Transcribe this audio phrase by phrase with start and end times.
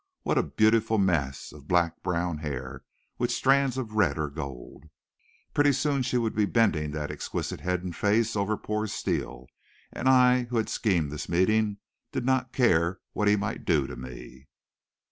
[0.23, 2.83] What a beautiful mass of black brown hair,
[3.19, 4.85] with strands of red or gold!
[5.53, 9.45] Pretty soon she would be bending that exquisite head and face over poor Steele,
[9.93, 11.77] and I, who had schemed this meeting,
[12.11, 14.47] did not care what he might do to me.